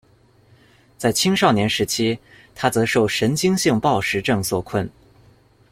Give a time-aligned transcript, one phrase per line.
[0.97, 2.17] 在青少年时期，
[2.55, 4.89] 他则受神经性暴食症所困。